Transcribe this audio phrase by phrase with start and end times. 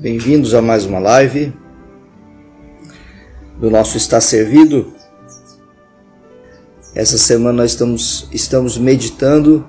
[0.00, 1.52] Bem-vindos a mais uma live
[3.58, 4.94] do nosso Está Servido.
[6.94, 9.68] Essa semana nós estamos, estamos meditando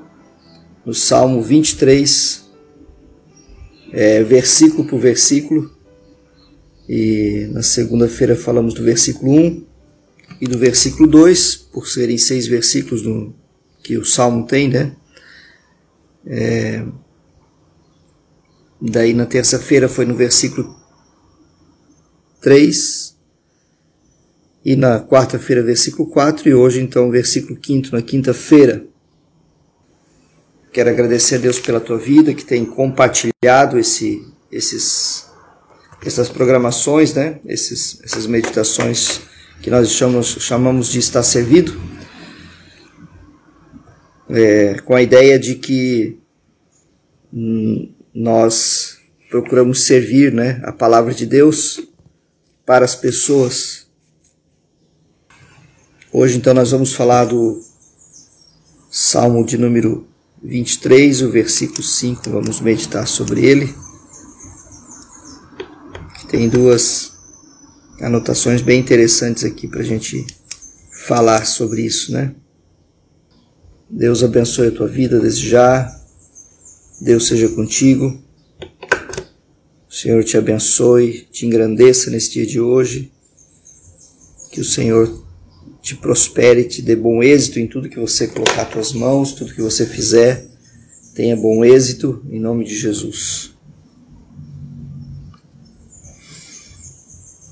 [0.86, 2.48] no Salmo 23,
[3.92, 5.72] é, versículo por versículo.
[6.88, 9.66] E na segunda-feira falamos do versículo 1
[10.40, 13.02] e do versículo 2, por serem seis versículos
[13.82, 14.96] que o Salmo tem, né?
[16.30, 16.86] É,
[18.82, 20.74] Daí na terça-feira foi no versículo
[22.42, 23.18] 3
[24.64, 28.86] e na quarta-feira versículo 4 e hoje então versículo 5 na quinta-feira.
[30.72, 35.26] Quero agradecer a Deus pela tua vida que tem compartilhado esse, esses,
[36.06, 37.42] essas programações, né?
[37.46, 39.20] Esses, essas meditações
[39.62, 41.78] que nós chamamos, chamamos de estar servido,
[44.30, 46.19] é, com a ideia de que
[47.32, 48.98] nós
[49.30, 51.82] procuramos servir né, a palavra de Deus
[52.66, 53.88] para as pessoas.
[56.12, 57.62] Hoje, então, nós vamos falar do
[58.90, 60.08] Salmo de número
[60.44, 63.74] 23, o versículo 5, vamos meditar sobre ele.
[66.30, 67.12] Tem duas
[68.02, 70.26] anotações bem interessantes aqui para a gente
[71.08, 72.36] falar sobre isso, né?
[73.90, 75.99] Deus abençoe a tua vida desde já.
[77.02, 78.22] Deus seja contigo.
[79.90, 83.12] O Senhor te abençoe, te engrandeça nesse dia de hoje.
[84.52, 85.26] Que o Senhor
[85.82, 89.54] te prospere, te dê bom êxito em tudo que você colocar as tuas mãos, tudo
[89.54, 90.46] que você fizer.
[91.16, 93.54] Tenha bom êxito em nome de Jesus.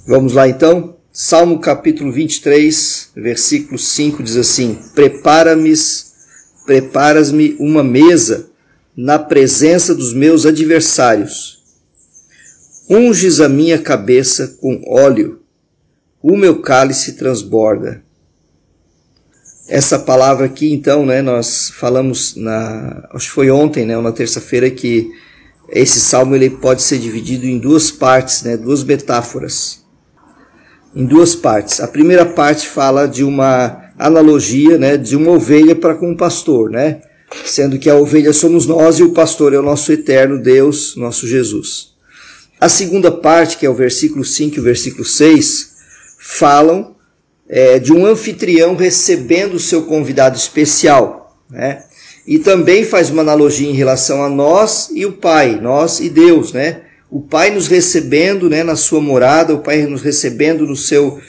[0.06, 0.98] Vamos lá então.
[1.12, 5.74] Salmo capítulo 23, versículo 5 diz assim: Prepara-me,
[6.66, 8.52] preparas-me uma mesa
[8.98, 11.62] na presença dos meus adversários.
[12.90, 15.42] Unges a minha cabeça com óleo,
[16.20, 18.02] o meu cálice transborda.
[19.70, 24.12] Essa palavra aqui, então, né, nós falamos na, acho que foi ontem, né, ou na
[24.12, 25.12] terça-feira, que
[25.70, 29.86] esse salmo ele pode ser dividido em duas partes, né, duas metáforas.
[30.96, 31.82] Em duas partes.
[31.82, 36.72] A primeira parte fala de uma analogia, né, de uma ovelha para com um pastor,
[36.72, 37.02] né?
[37.46, 41.28] Sendo que a ovelha somos nós e o pastor é o nosso eterno Deus, nosso
[41.28, 41.96] Jesus.
[42.60, 45.76] A segunda parte, que é o versículo 5 e o versículo 6,
[46.18, 46.96] falam
[47.48, 51.84] é, de um anfitrião recebendo o seu convidado especial, né?
[52.26, 56.52] E também faz uma analogia em relação a nós e o Pai, nós e Deus,
[56.52, 56.82] né?
[57.10, 61.22] O Pai nos recebendo, né, na sua morada, o Pai nos recebendo no seu,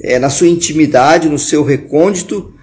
[0.00, 2.54] é, na sua intimidade, no seu recôndito,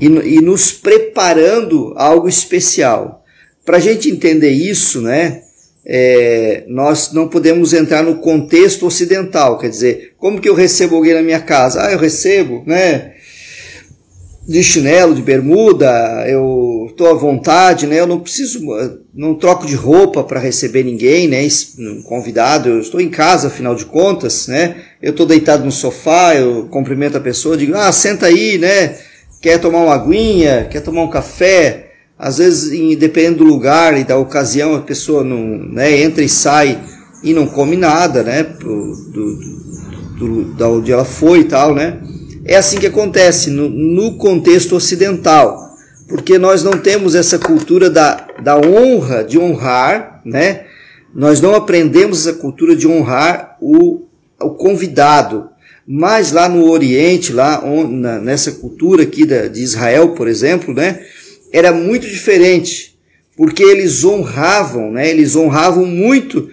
[0.00, 3.24] e, e nos preparando algo especial.
[3.64, 5.42] Para a gente entender isso, né,
[5.84, 11.14] é, nós não podemos entrar no contexto ocidental, quer dizer, como que eu recebo alguém
[11.14, 11.82] na minha casa?
[11.82, 13.14] Ah, eu recebo, né?
[14.46, 18.00] De chinelo, de bermuda, eu estou à vontade, né?
[18.00, 18.60] Eu não preciso,
[19.14, 21.46] não troco de roupa para receber ninguém, né?
[22.04, 24.76] Convidado, eu estou em casa, afinal de contas, né?
[25.00, 28.96] Eu estou deitado no sofá, eu cumprimento a pessoa, digo, ah, senta aí, né?
[29.40, 34.18] Quer tomar uma aguinha, quer tomar um café, às vezes, dependendo do lugar e da
[34.18, 36.78] ocasião, a pessoa não né, entra e sai
[37.22, 38.42] e não come nada, né?
[38.42, 39.38] Do, do,
[40.18, 42.00] do, da onde ela foi e tal, né?
[42.44, 45.58] É assim que acontece no, no contexto ocidental,
[46.08, 50.64] porque nós não temos essa cultura da, da honra, de honrar, né?
[51.14, 54.06] Nós não aprendemos essa cultura de honrar o,
[54.40, 55.49] o convidado,
[55.92, 57.60] mas lá no Oriente, lá
[58.22, 61.04] nessa cultura aqui de Israel, por exemplo, né,
[61.52, 62.96] era muito diferente,
[63.36, 66.48] porque eles honravam, né, eles honravam muito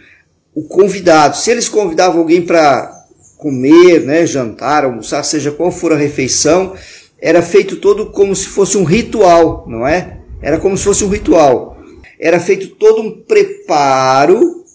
[0.56, 1.38] o convidado.
[1.38, 2.92] Se eles convidavam alguém para
[3.38, 6.74] comer, né, jantar, almoçar, seja qual for a refeição,
[7.22, 10.18] era feito todo como se fosse um ritual, não é?
[10.42, 11.78] Era como se fosse um ritual.
[12.20, 14.66] Era feito todo um preparo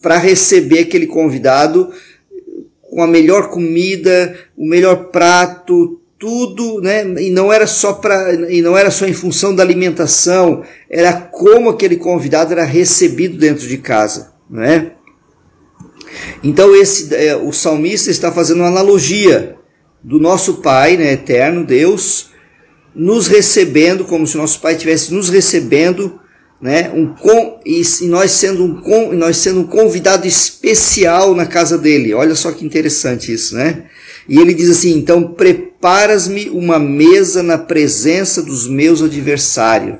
[0.00, 1.92] para receber aquele convidado
[2.98, 7.02] a melhor comida, o melhor prato, tudo, né?
[7.18, 11.70] E não era só para e não era só em função da alimentação, era como
[11.70, 14.92] aquele convidado era recebido dentro de casa, né?
[16.44, 19.56] Então esse é, o salmista está fazendo uma analogia
[20.02, 22.30] do nosso Pai, né, eterno Deus,
[22.94, 26.19] nos recebendo como se nosso Pai estivesse nos recebendo
[26.60, 26.90] né?
[26.94, 32.12] Um com, e, nós sendo um com, nós sendo um convidado especial na casa dele.
[32.12, 33.84] Olha só que interessante isso, né?
[34.28, 39.98] E ele diz assim: então preparas-me uma mesa na presença dos meus adversários.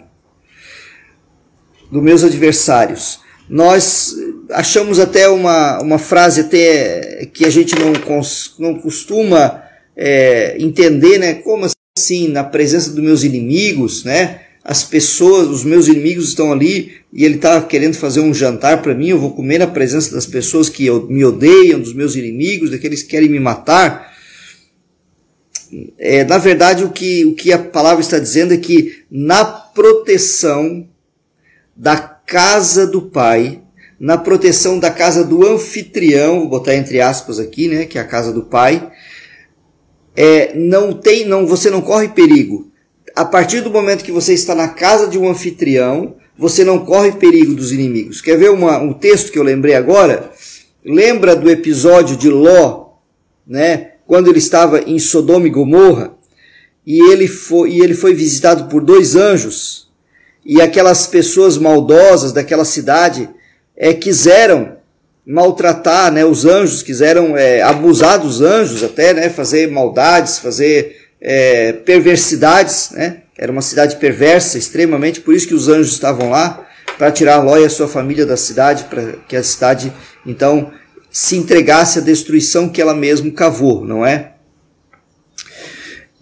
[1.90, 3.20] dos meus adversários.
[3.48, 4.14] Nós
[4.50, 7.92] achamos até uma, uma frase até que a gente não,
[8.58, 9.62] não costuma
[9.96, 11.34] é, entender, né?
[11.34, 11.66] Como
[11.98, 14.42] assim, na presença dos meus inimigos, né?
[14.62, 18.94] As pessoas, os meus inimigos estão ali e ele está querendo fazer um jantar para
[18.94, 23.02] mim, eu vou comer na presença das pessoas que me odeiam, dos meus inimigos, daqueles
[23.02, 24.14] que querem me matar.
[25.98, 30.86] É, na verdade, o que, o que a palavra está dizendo é que na proteção
[31.74, 33.62] da casa do Pai,
[33.98, 38.06] na proteção da casa do anfitrião, vou botar entre aspas aqui, né, que é a
[38.06, 38.90] casa do Pai,
[40.14, 42.69] é, não tem, não, você não corre perigo.
[43.14, 47.12] A partir do momento que você está na casa de um anfitrião, você não corre
[47.12, 48.20] perigo dos inimigos.
[48.20, 50.30] Quer ver uma, um texto que eu lembrei agora?
[50.84, 52.94] Lembra do episódio de Ló,
[53.46, 53.92] né?
[54.06, 56.14] Quando ele estava em Sodoma e Gomorra
[56.86, 59.90] e ele foi, e ele foi visitado por dois anjos
[60.44, 63.28] e aquelas pessoas maldosas daquela cidade
[63.76, 64.78] é, quiseram
[65.24, 71.72] maltratar né, os anjos, quiseram é, abusar dos anjos até, né, fazer maldades, fazer é,
[71.72, 73.22] perversidades, né?
[73.36, 76.66] Era uma cidade perversa, extremamente, por isso que os anjos estavam lá,
[76.98, 79.92] para tirar Ló e a sua família da cidade, para que a cidade,
[80.26, 80.70] então,
[81.10, 84.32] se entregasse à destruição que ela mesma cavou, não é?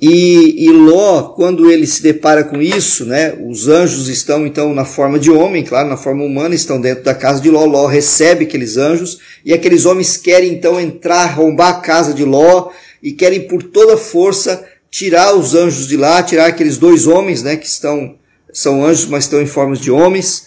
[0.01, 4.85] E, e Ló, quando ele se depara com isso, né, os anjos estão então na
[4.85, 7.65] forma de homem, claro, na forma humana, estão dentro da casa de Ló.
[7.65, 12.71] Ló recebe aqueles anjos e aqueles homens querem então entrar, arrombar a casa de Ló
[13.03, 17.57] e querem por toda força tirar os anjos de lá, tirar aqueles dois homens, né,
[17.57, 18.17] que estão
[18.53, 20.47] são anjos, mas estão em formas de homens,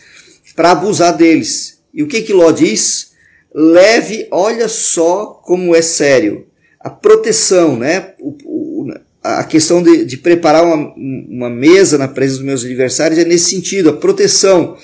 [0.55, 1.79] para abusar deles.
[1.93, 3.11] E o que que Ló diz?
[3.53, 6.47] Leve, olha só como é sério.
[6.79, 8.13] A proteção, né?
[8.19, 8.87] O,
[9.23, 13.51] a questão de, de preparar uma, uma, mesa na presença dos meus adversários é nesse
[13.51, 14.77] sentido, a proteção.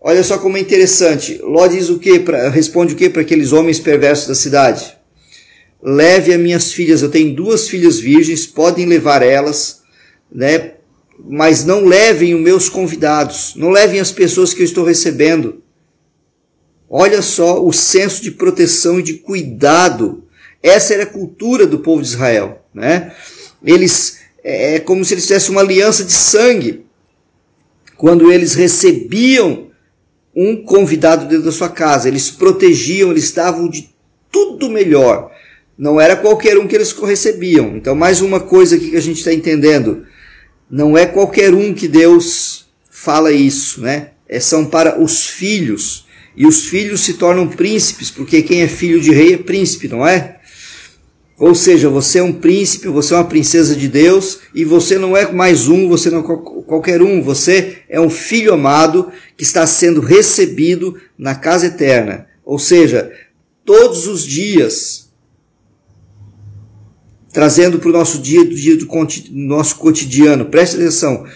[0.00, 1.40] Olha só como é interessante.
[1.42, 2.22] Ló diz o que?
[2.52, 4.95] Responde o que para aqueles homens perversos da cidade?
[5.82, 9.82] Leve as minhas filhas, eu tenho duas filhas virgens, podem levar elas,
[10.32, 10.72] né?
[11.18, 15.62] Mas não levem os meus convidados, não levem as pessoas que eu estou recebendo.
[16.88, 20.24] Olha só o senso de proteção e de cuidado.
[20.62, 23.14] Essa era a cultura do povo de Israel, né?
[23.64, 26.86] Eles é, é como se eles tivessem uma aliança de sangue.
[27.96, 29.66] Quando eles recebiam
[30.34, 33.90] um convidado dentro da sua casa, eles protegiam, eles davam de
[34.30, 35.32] tudo melhor.
[35.78, 37.76] Não era qualquer um que eles recebiam.
[37.76, 40.06] Então, mais uma coisa aqui que a gente está entendendo.
[40.70, 44.10] Não é qualquer um que Deus fala isso, né?
[44.28, 46.06] É, são para os filhos.
[46.36, 50.06] E os filhos se tornam príncipes, porque quem é filho de rei é príncipe, não
[50.06, 50.36] é?
[51.38, 55.14] Ou seja, você é um príncipe, você é uma princesa de Deus e você não
[55.14, 59.66] é mais um, você não é qualquer um, você é um filho amado que está
[59.66, 62.26] sendo recebido na casa eterna.
[62.42, 63.12] Ou seja,
[63.66, 65.05] todos os dias,
[67.36, 68.88] trazendo para o nosso dia, do dia do
[69.30, 71.26] nosso cotidiano, preste atenção,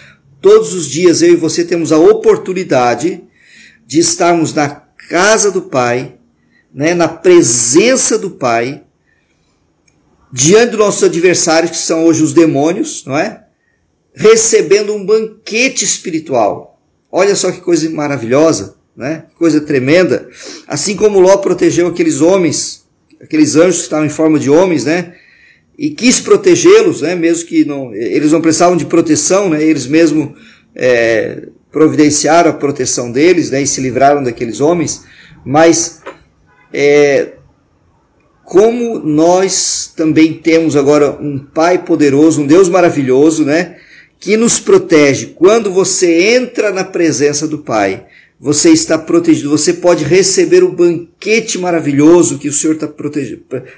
[0.41, 3.21] todos os dias eu e você temos a oportunidade
[3.85, 6.15] de estarmos na casa do Pai,
[6.73, 8.81] né, na presença do Pai,
[10.33, 13.43] diante dos nossos adversários, que são hoje os demônios, não é?
[14.11, 16.81] Recebendo um banquete espiritual.
[17.11, 19.25] Olha só que coisa maravilhosa, né?
[19.29, 20.27] Que coisa tremenda.
[20.67, 22.87] Assim como Ló protegeu aqueles homens,
[23.21, 25.13] aqueles anjos que estavam em forma de homens, né?
[25.81, 27.15] E quis protegê-los, né?
[27.15, 29.63] Mesmo que não, eles não precisavam de proteção, né?
[29.63, 30.35] Eles mesmo
[30.75, 33.63] é, providenciaram a proteção deles, né?
[33.63, 35.03] E se livraram daqueles homens.
[35.43, 36.03] Mas
[36.71, 37.29] é,
[38.45, 43.77] como nós também temos agora um Pai poderoso, um Deus maravilhoso, né?
[44.19, 45.33] Que nos protege.
[45.35, 48.05] Quando você entra na presença do Pai,
[48.39, 49.49] você está protegido.
[49.49, 52.87] Você pode receber o banquete maravilhoso que o Senhor está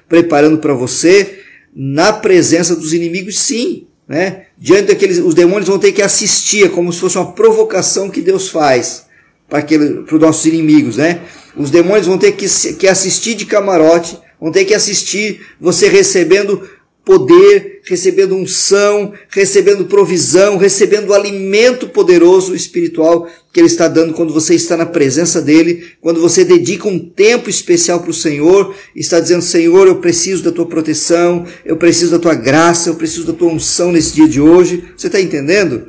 [0.09, 1.42] preparando para você
[1.75, 3.87] na presença dos inimigos, sim.
[4.07, 4.45] Né?
[4.57, 8.49] Diante daqueles, os demônios vão ter que assistir, como se fosse uma provocação que Deus
[8.49, 9.05] faz
[9.49, 10.97] para, aquele, para os nossos inimigos.
[10.97, 11.21] Né?
[11.55, 16.69] Os demônios vão ter que, que assistir de camarote vão ter que assistir você recebendo
[17.05, 24.55] poder, recebendo unção, recebendo provisão, recebendo alimento poderoso espiritual que Ele está dando quando você
[24.55, 29.41] está na presença dEle, quando você dedica um tempo especial para o Senhor, está dizendo,
[29.41, 33.51] Senhor, eu preciso da Tua proteção, eu preciso da Tua graça, eu preciso da Tua
[33.51, 34.85] unção nesse dia de hoje.
[34.95, 35.87] Você está entendendo?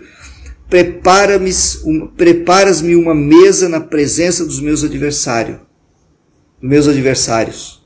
[0.68, 1.50] Prepara-me
[2.16, 5.58] preparas-me uma mesa na presença dos meus adversários,
[6.60, 7.84] dos meus adversários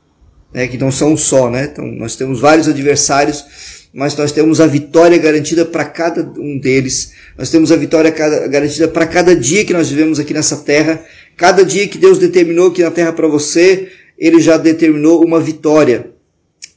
[0.53, 1.69] né, que não são um só, né?
[1.71, 7.13] Então nós temos vários adversários mas nós temos a vitória garantida para cada um deles.
[7.37, 11.03] Nós temos a vitória garantida para cada dia que nós vivemos aqui nessa terra.
[11.35, 16.11] Cada dia que Deus determinou aqui na terra para você, Ele já determinou uma vitória.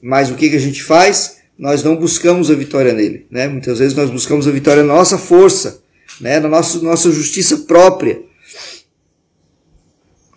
[0.01, 1.39] Mas o que, que a gente faz?
[1.59, 3.27] Nós não buscamos a vitória nele.
[3.31, 3.47] Né?
[3.47, 5.83] Muitas vezes nós buscamos a vitória na nossa força,
[6.21, 6.41] né?
[6.41, 8.23] na nossa, nossa justiça própria.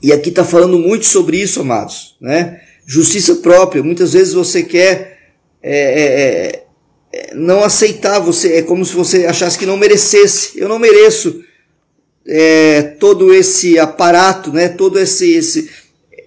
[0.03, 2.17] E aqui está falando muito sobre isso, amados.
[2.19, 2.59] Né?
[2.85, 3.81] Justiça própria.
[3.81, 5.15] Muitas vezes você quer
[5.63, 6.64] é, é, é,
[7.33, 10.59] não aceitar, você é como se você achasse que não merecesse.
[10.59, 11.43] Eu não mereço
[12.27, 14.69] é, todo esse aparato, né?
[14.69, 15.69] todo esse, esse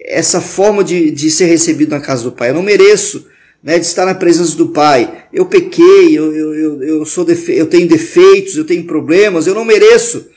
[0.09, 2.49] essa forma de, de ser recebido na casa do Pai.
[2.49, 3.27] Eu não mereço
[3.63, 5.25] né, de estar na presença do Pai.
[5.31, 9.53] Eu pequei, eu, eu, eu, eu, sou defe eu tenho defeitos, eu tenho problemas, eu
[9.53, 10.27] não mereço.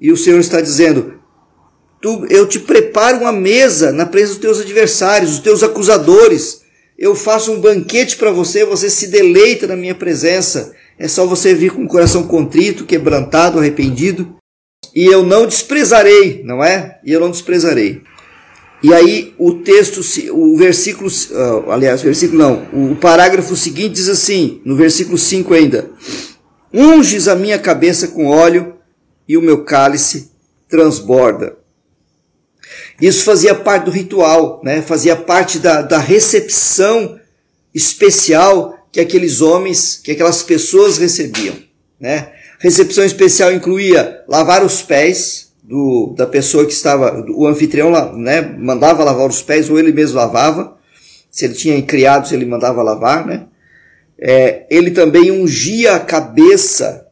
[0.00, 1.14] E o Senhor está dizendo:
[2.00, 6.64] tu, eu te preparo uma mesa na presença dos teus adversários, dos teus acusadores.
[6.98, 10.74] Eu faço um banquete para você, você se deleita na minha presença.
[10.98, 14.36] É só você vir com o coração contrito, quebrantado, arrependido.
[14.94, 16.98] E eu não desprezarei, não é?
[17.04, 18.02] E eu não desprezarei.
[18.82, 20.00] E aí o texto,
[20.32, 25.52] o versículo, uh, aliás, o versículo não, o parágrafo seguinte diz assim, no versículo 5
[25.52, 25.90] ainda:
[26.72, 28.74] Unges a minha cabeça com óleo
[29.28, 30.30] e o meu cálice
[30.68, 31.56] transborda.
[33.00, 34.82] Isso fazia parte do ritual, né?
[34.82, 37.18] fazia parte da, da recepção
[37.74, 41.56] especial que aqueles homens, que aquelas pessoas recebiam.
[42.00, 42.32] Né?
[42.58, 49.02] Recepção especial incluía lavar os pés, do, da pessoa que estava, o anfitrião né, mandava
[49.02, 50.76] lavar os pés ou ele mesmo lavava,
[51.28, 53.46] se ele tinha criados ele mandava lavar, né?
[54.18, 57.06] É, ele também ungia a cabeça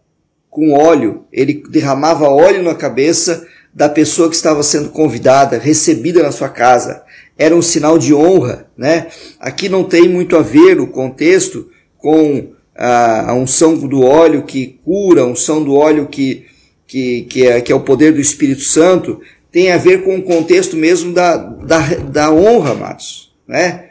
[0.48, 6.30] com óleo, ele derramava óleo na cabeça da pessoa que estava sendo convidada, recebida na
[6.30, 7.02] sua casa.
[7.36, 9.08] Era um sinal de honra, né?
[9.40, 15.22] Aqui não tem muito a ver o contexto com a, unção do óleo que cura,
[15.22, 16.46] a unção do óleo que
[16.86, 20.22] que, que, é, que é o poder do Espírito Santo, tem a ver com o
[20.22, 23.32] contexto mesmo da, da, da honra, amados.
[23.48, 23.86] Né?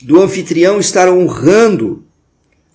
[0.00, 2.04] Do anfitrião estar honrando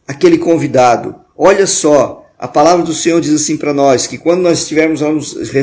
[0.07, 1.15] aquele convidado.
[1.35, 5.01] Olha só, a palavra do Senhor diz assim para nós, que quando nós estivermos,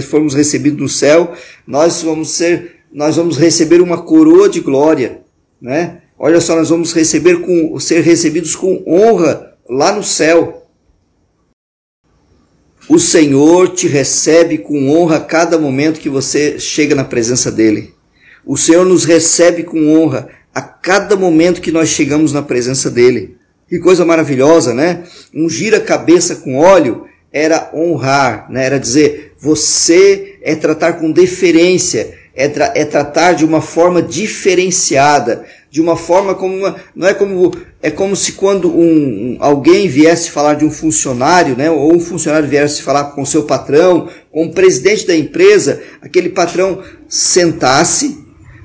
[0.05, 1.33] formos recebidos no céu,
[1.65, 5.21] nós vamos ser, nós vamos receber uma coroa de glória,
[5.61, 6.03] né?
[6.19, 10.67] Olha só, nós vamos receber com, ser recebidos com honra lá no céu.
[12.89, 17.95] O Senhor te recebe com honra a cada momento que você chega na presença dele.
[18.45, 23.37] O Senhor nos recebe com honra a cada momento que nós chegamos na presença dele.
[23.73, 25.03] Que coisa maravilhosa, né?
[25.35, 28.67] Ungir a cabeça com óleo era honrar, né?
[28.67, 35.47] era dizer, você é tratar com deferência, é, tra é tratar de uma forma diferenciada,
[35.71, 37.51] de uma forma como uma, não é como
[37.83, 42.47] é como se quando um, alguém viesse falar de um funcionário, né, ou um funcionário
[42.47, 48.19] viesse falar com seu patrão, com o presidente da empresa, aquele patrão sentasse,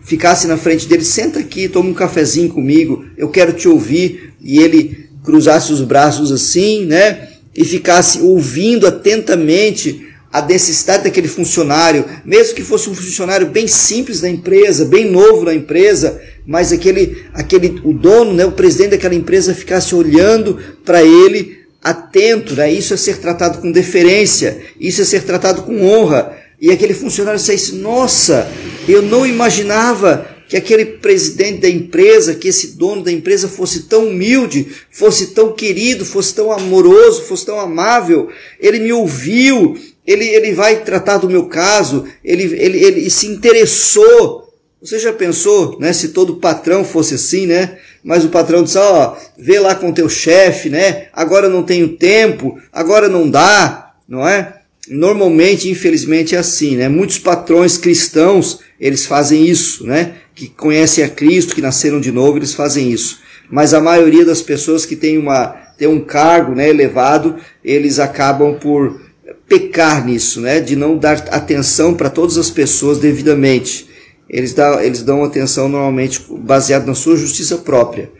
[0.03, 4.59] ficasse na frente dele, senta aqui, toma um cafezinho comigo, eu quero te ouvir, e
[4.59, 12.53] ele cruzasse os braços assim, né, e ficasse ouvindo atentamente a necessidade daquele funcionário, mesmo
[12.53, 17.81] que fosse um funcionário bem simples da empresa, bem novo na empresa, mas aquele, aquele,
[17.83, 22.71] o dono, né, o presidente daquela empresa ficasse olhando para ele atento, né?
[22.71, 26.37] Isso é ser tratado com deferência, isso é ser tratado com honra.
[26.59, 28.49] E aquele funcionário disse: Nossa,
[28.87, 34.07] eu não imaginava que aquele presidente da empresa, que esse dono da empresa fosse tão
[34.07, 38.29] humilde, fosse tão querido, fosse tão amoroso, fosse tão amável.
[38.59, 44.47] Ele me ouviu, ele, ele vai tratar do meu caso, ele, ele, ele se interessou
[44.79, 47.79] você já pensou, né, se todo patrão fosse assim, né?
[48.03, 51.07] Mas o patrão disse, ó, oh, vê lá com teu chefe, né?
[51.11, 54.56] Agora não tenho tempo, agora não dá, não é?
[54.89, 56.87] Normalmente, infelizmente, é assim, né?
[56.87, 60.15] Muitos patrões cristãos, eles fazem isso, né?
[60.33, 63.19] Que conhecem a Cristo, que nasceram de novo, eles fazem isso.
[63.49, 68.55] Mas a maioria das pessoas que tem, uma, tem um cargo né, elevado, eles acabam
[68.59, 69.01] por
[69.47, 70.59] pecar nisso, né?
[70.59, 73.87] De não dar atenção para todas as pessoas devidamente
[74.29, 78.11] eles, dão, eles dão atenção normalmente baseado na sua justiça própria,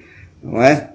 [0.41, 0.91] não é?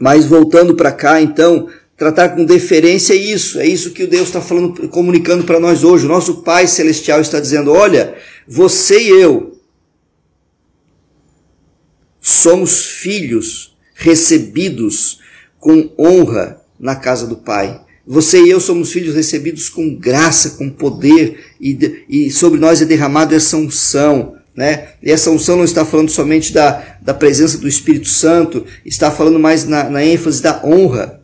[0.00, 4.28] Mas voltando para cá, então, tratar com deferência é isso, é isso que o Deus
[4.28, 6.04] está falando, comunicando para nós hoje.
[6.04, 8.14] O nosso Pai Celestial está dizendo: olha,
[8.46, 9.58] você e eu
[12.20, 15.20] somos filhos recebidos
[15.58, 17.80] com honra na casa do Pai.
[18.06, 22.84] Você e eu somos filhos recebidos com graça, com poder, e, e sobre nós é
[22.84, 24.36] derramado essa unção.
[24.54, 24.88] Né?
[25.02, 29.38] E essa unção não está falando somente da, da presença do Espírito Santo, está falando
[29.38, 31.20] mais na, na ênfase da honra,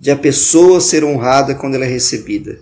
[0.00, 2.58] de a pessoa ser honrada quando ela é recebida.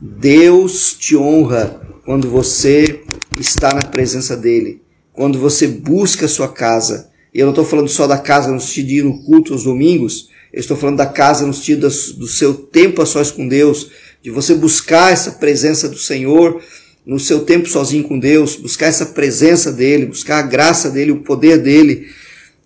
[0.00, 3.00] Deus te honra quando você
[3.38, 7.08] está na presença dele, quando você busca a sua casa.
[7.32, 9.62] E eu não estou falando só da casa no sentido de ir no culto aos
[9.62, 13.90] domingos, eu estou falando da casa no sentido do seu tempo a sós com Deus,
[14.20, 16.60] de você buscar essa presença do Senhor
[17.06, 21.20] no seu tempo sozinho com Deus, buscar essa presença dele, buscar a graça dele, o
[21.20, 22.08] poder dele,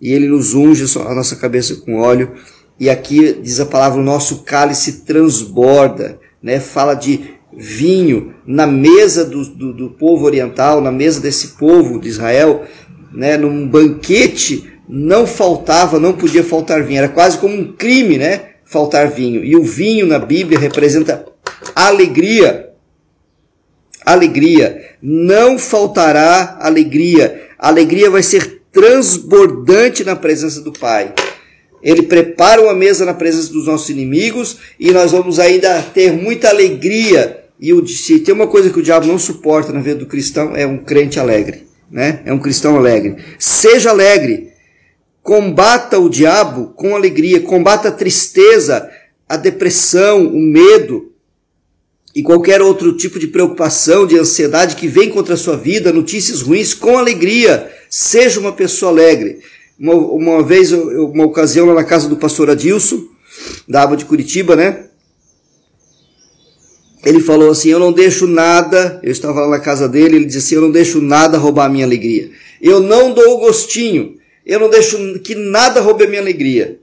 [0.00, 2.32] e ele nos unge a nossa cabeça com óleo.
[2.78, 6.60] E aqui diz a palavra: o nosso cálice transborda, né?
[6.60, 12.08] Fala de vinho na mesa do, do, do povo oriental, na mesa desse povo de
[12.08, 12.64] Israel,
[13.12, 13.36] né?
[13.36, 16.98] Num banquete não faltava, não podia faltar vinho.
[16.98, 18.50] Era quase como um crime, né?
[18.64, 19.44] Faltar vinho.
[19.44, 21.24] E o vinho na Bíblia representa
[21.74, 22.70] alegria.
[24.04, 24.96] Alegria.
[25.02, 27.48] Não faltará alegria.
[27.58, 31.14] A alegria vai ser transbordante na presença do Pai.
[31.86, 36.48] Ele prepara uma mesa na presença dos nossos inimigos e nós vamos ainda ter muita
[36.48, 37.44] alegria.
[37.60, 40.56] E o, se tem uma coisa que o diabo não suporta na vida do cristão,
[40.56, 41.64] é um crente alegre.
[41.88, 42.22] Né?
[42.24, 43.14] É um cristão alegre.
[43.38, 44.50] Seja alegre.
[45.22, 47.40] Combata o diabo com alegria.
[47.40, 48.90] Combata a tristeza,
[49.28, 51.12] a depressão, o medo
[52.12, 56.40] e qualquer outro tipo de preocupação, de ansiedade que vem contra a sua vida, notícias
[56.40, 57.70] ruins, com alegria.
[57.88, 59.38] Seja uma pessoa alegre.
[59.78, 63.04] Uma, uma vez, uma ocasião lá na casa do pastor Adilson,
[63.68, 64.86] da Aba de Curitiba, né?
[67.04, 69.00] Ele falou assim: Eu não deixo nada.
[69.02, 70.16] Eu estava lá na casa dele.
[70.16, 72.30] Ele disse assim: Eu não deixo nada roubar a minha alegria.
[72.60, 74.16] Eu não dou o gostinho.
[74.44, 76.80] Eu não deixo que nada roube a minha alegria.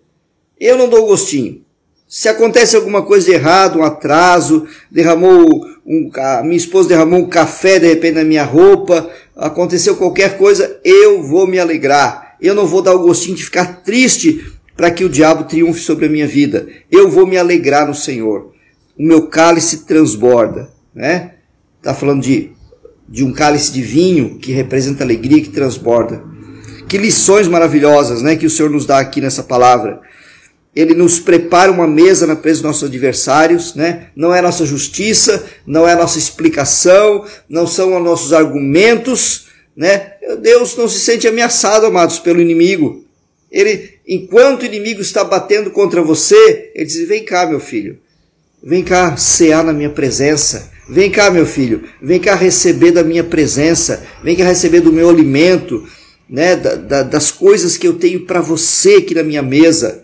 [0.60, 1.64] Eu não dou o gostinho.
[2.08, 7.28] Se acontece alguma coisa de errado, um atraso, derramou um, a minha esposa derramou um
[7.28, 12.23] café de repente na minha roupa, aconteceu qualquer coisa, eu vou me alegrar.
[12.44, 14.46] Eu não vou dar o gostinho de ficar triste
[14.76, 16.68] para que o diabo triunfe sobre a minha vida.
[16.92, 18.52] Eu vou me alegrar no Senhor.
[19.00, 21.36] O meu cálice transborda, né?
[21.82, 22.52] Tá falando de
[23.08, 26.24] de um cálice de vinho que representa alegria que transborda.
[26.88, 30.02] Que lições maravilhosas, né, que o Senhor nos dá aqui nessa palavra
[30.76, 34.08] ele nos prepara uma mesa na presença dos nossos adversários, né?
[34.16, 40.14] Não é nossa justiça, não é nossa explicação, não são os nossos argumentos, né?
[40.42, 43.04] Deus não se sente ameaçado, amados, pelo inimigo.
[43.52, 48.00] Ele, enquanto o inimigo está batendo contra você, ele diz: "Vem cá, meu filho.
[48.64, 50.72] Vem cá cear na minha presença.
[50.90, 51.84] Vem cá, meu filho.
[52.02, 54.06] Vem cá receber da minha presença.
[54.24, 55.88] Vem cá receber do meu alimento,
[56.30, 56.56] né?
[56.56, 60.04] Da, da, das coisas que eu tenho para você aqui na minha mesa."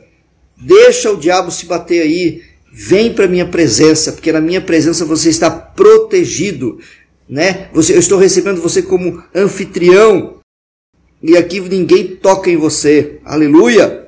[0.62, 2.42] Deixa o diabo se bater aí.
[2.72, 6.80] Vem para minha presença, porque na minha presença você está protegido,
[7.30, 7.70] né?
[7.74, 10.40] Você, eu estou recebendo você como anfitrião.
[11.22, 13.20] E aqui ninguém toca em você.
[13.24, 14.08] Aleluia.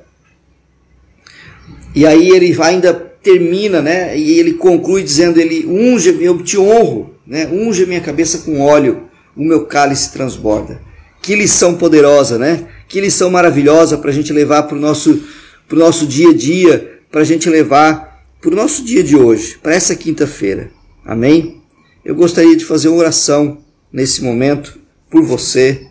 [1.94, 4.18] E aí ele ainda termina, né?
[4.18, 7.46] E ele conclui dizendo: Ele unge, eu te honro, né?
[7.46, 9.04] Unge minha cabeça com óleo,
[9.36, 10.80] o meu cálice transborda.
[11.20, 12.66] Que lição poderosa, né?
[12.88, 15.22] Que lição maravilhosa para a gente levar para o nosso
[15.68, 19.16] para o nosso dia a dia, para a gente levar para o nosso dia de
[19.16, 20.70] hoje, para essa quinta-feira.
[21.04, 21.61] Amém?
[22.04, 23.58] Eu gostaria de fazer uma oração
[23.92, 24.76] nesse momento
[25.08, 25.86] por você.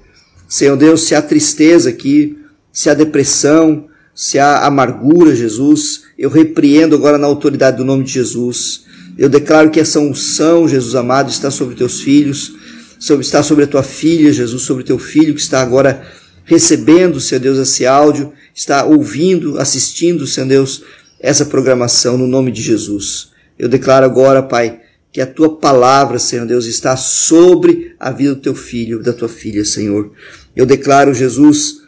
[0.48, 2.38] Senhor Deus, se há tristeza aqui,
[2.74, 8.12] se há depressão, se há amargura, Jesus, eu repreendo agora na autoridade do nome de
[8.12, 8.84] Jesus.
[9.18, 12.56] Eu declaro que essa unção, Jesus amado, está sobre teus filhos,
[13.00, 16.06] sobre, está sobre a tua filha, Jesus, sobre teu filho que está agora
[16.44, 20.84] recebendo, Senhor Deus, esse áudio está ouvindo, assistindo, Senhor Deus,
[21.22, 23.30] essa programação no nome de Jesus.
[23.58, 24.81] Eu declaro agora, Pai,
[25.12, 29.28] que a tua palavra, Senhor Deus, está sobre a vida do teu filho, da tua
[29.28, 30.12] filha, Senhor.
[30.56, 31.82] Eu declaro, Jesus,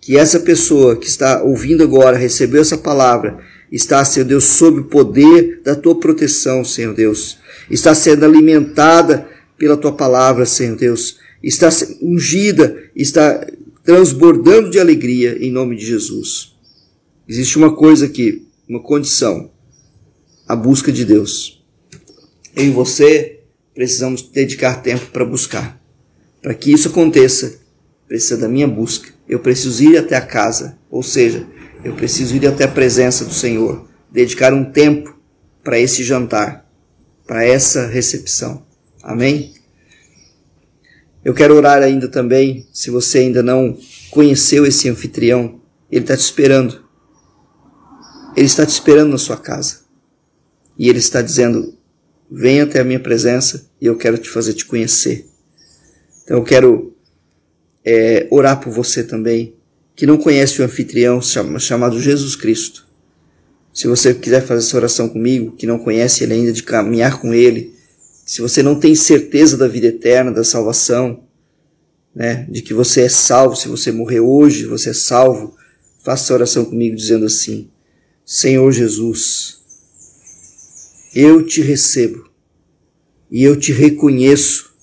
[0.00, 3.38] que essa pessoa que está ouvindo agora, recebeu essa palavra,
[3.70, 7.38] está, Senhor Deus, sob o poder da tua proteção, Senhor Deus.
[7.70, 11.18] Está sendo alimentada pela tua palavra, Senhor Deus.
[11.40, 11.68] Está
[12.02, 13.46] ungida, está
[13.84, 16.56] transbordando de alegria em nome de Jesus.
[17.28, 19.50] Existe uma coisa aqui, uma condição:
[20.48, 21.57] a busca de Deus.
[22.58, 23.38] Eu e você
[23.72, 25.80] precisamos dedicar tempo para buscar.
[26.42, 27.60] Para que isso aconteça,
[28.08, 29.10] precisa da minha busca.
[29.28, 31.46] Eu preciso ir até a casa, ou seja,
[31.84, 35.16] eu preciso ir até a presença do Senhor, dedicar um tempo
[35.62, 36.68] para esse jantar,
[37.24, 38.66] para essa recepção.
[39.04, 39.54] Amém?
[41.24, 43.78] Eu quero orar ainda também, se você ainda não
[44.10, 46.84] conheceu esse anfitrião, ele está te esperando.
[48.36, 49.80] Ele está te esperando na sua casa.
[50.76, 51.77] E ele está dizendo:
[52.30, 55.26] venha até a minha presença e eu quero te fazer te conhecer.
[56.24, 56.94] Então eu quero
[57.84, 59.54] é, orar por você também,
[59.96, 62.86] que não conhece o anfitrião chamado Jesus Cristo.
[63.72, 67.32] Se você quiser fazer essa oração comigo, que não conhece ele ainda, de caminhar com
[67.32, 67.74] ele,
[68.26, 71.24] se você não tem certeza da vida eterna, da salvação,
[72.14, 75.56] né, de que você é salvo, se você morrer hoje, você é salvo,
[76.02, 77.70] faça essa oração comigo dizendo assim:
[78.24, 79.57] Senhor Jesus,
[81.18, 82.30] eu te recebo
[83.30, 84.74] e eu te reconheço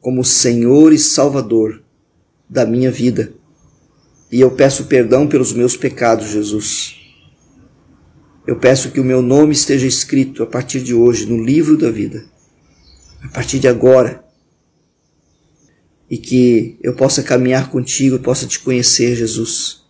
[0.00, 1.82] como Senhor e Salvador
[2.48, 3.32] da minha vida.
[4.30, 6.96] E eu peço perdão pelos meus pecados, Jesus.
[8.46, 11.90] Eu peço que o meu nome esteja escrito a partir de hoje no livro da
[11.90, 12.24] vida
[13.22, 14.24] a partir de agora.
[16.08, 19.84] E que eu possa caminhar contigo, possa te conhecer, Jesus.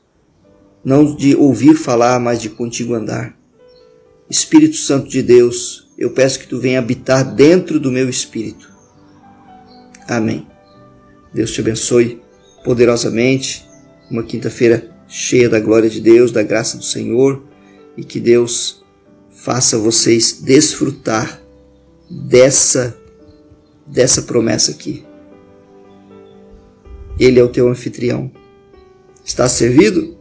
[0.82, 3.38] Não de ouvir falar, mas de contigo andar.
[4.28, 8.70] Espírito Santo de Deus, eu peço que tu venha habitar dentro do meu espírito.
[10.06, 10.46] Amém.
[11.32, 12.20] Deus te abençoe
[12.64, 13.64] poderosamente.
[14.10, 17.42] Uma quinta-feira cheia da glória de Deus, da graça do Senhor
[17.96, 18.84] e que Deus
[19.30, 21.40] faça vocês desfrutar
[22.10, 22.96] dessa
[23.86, 25.04] dessa promessa aqui.
[27.18, 28.30] Ele é o teu anfitrião.
[29.24, 30.15] Está servido?